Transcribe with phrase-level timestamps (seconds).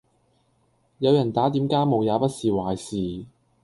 [0.97, 3.27] 有人打點家務也不是壞事